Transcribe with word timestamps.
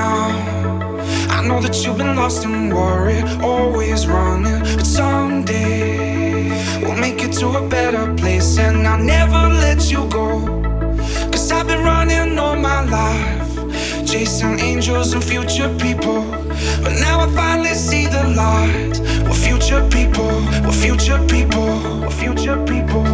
now. 0.00 0.24
I 1.36 1.38
know 1.46 1.60
that 1.64 1.74
you've 1.82 1.98
been 2.02 2.14
lost 2.22 2.44
and 2.44 2.72
worried, 2.78 3.26
always 3.52 4.00
running. 4.06 4.60
But 4.78 4.88
someday 5.00 6.48
we'll 6.82 7.00
make 7.06 7.18
it 7.26 7.32
to 7.40 7.46
a 7.62 7.62
better 7.76 8.04
place, 8.20 8.50
and 8.66 8.86
I'll 8.90 9.04
never 9.16 9.42
let 9.64 9.80
you 9.92 10.02
go. 10.20 10.28
Cause 11.32 11.46
I've 11.56 11.66
been 11.72 11.82
running 11.92 12.38
all 12.44 12.58
my 12.70 12.80
life, 13.00 13.50
chasing 14.10 14.58
angels 14.70 15.08
and 15.14 15.22
future 15.32 15.70
people. 15.84 16.20
But 16.84 16.94
now 17.06 17.16
I 17.26 17.28
finally 17.42 17.76
see 17.88 18.04
the 18.16 18.24
light. 18.42 18.94
We're 19.26 19.42
future 19.48 19.82
people, 19.96 20.32
we're 20.64 20.80
future 20.86 21.20
people, 21.34 21.68
we're 22.02 22.18
future 22.24 22.58
people. 22.72 23.09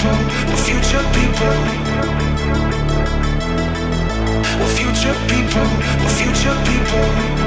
People, 0.00 0.18
we're 0.48 0.56
future 0.56 1.04
people. 1.12 1.56
We're 4.58 4.74
future 4.74 5.16
people, 5.28 5.68
we're 6.00 6.16
future 6.16 6.56
people. 6.64 7.39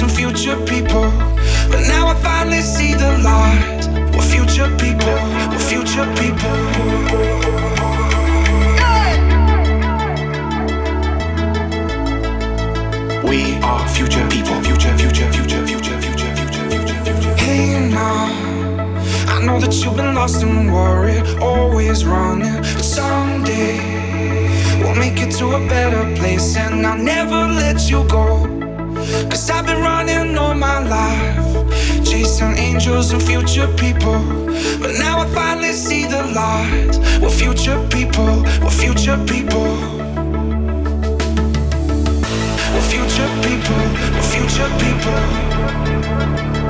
And 0.00 0.10
future 0.10 0.56
people. 0.66 1.10
But 1.70 1.82
now 1.88 2.08
I 2.08 2.14
finally 2.22 2.62
see 2.62 2.94
the 2.94 3.18
light. 3.18 3.82
We're 4.14 4.22
future 4.22 4.68
people, 4.76 5.18
we're 5.50 5.58
future 5.58 6.06
people. 6.20 6.56
We 13.28 13.56
are 13.62 13.88
future 13.88 14.26
people, 14.28 14.60
future, 14.62 14.96
future, 14.98 15.30
future, 15.32 15.66
future, 15.66 16.00
future, 16.00 16.34
future, 16.36 16.64
future, 16.70 17.04
future. 17.04 17.34
Hey 17.36 17.88
now, 17.90 18.26
I 19.28 19.44
know 19.44 19.60
that 19.60 19.74
you've 19.74 19.96
been 19.96 20.14
lost 20.14 20.42
and 20.42 20.72
worried, 20.72 21.24
always 21.40 22.04
running. 22.04 22.60
But 22.62 22.84
someday 22.84 23.78
we'll 24.82 24.96
make 24.96 25.20
it 25.20 25.32
to 25.38 25.56
a 25.56 25.68
better 25.68 26.04
place, 26.16 26.56
and 26.56 26.86
I'll 26.86 26.98
never 26.98 27.46
let 27.62 27.88
you 27.90 28.06
go. 28.08 28.48
Cause 29.30 29.50
I've 29.50 29.66
been 29.66 29.83
chasing 32.44 32.64
angels 32.64 33.12
and 33.12 33.22
future 33.22 33.68
people. 33.76 34.18
But 34.80 34.98
now 34.98 35.20
I 35.20 35.26
finally 35.34 35.72
see 35.72 36.06
the 36.06 36.22
light. 36.34 36.98
We're 37.22 37.30
future 37.30 37.78
people, 37.88 38.42
we're 38.62 38.70
future 38.70 39.18
people. 39.26 39.64
We're 42.72 42.88
future 42.92 43.30
people, 43.42 43.82
we're 44.14 44.28
future 44.34 44.70
people. 44.78 46.63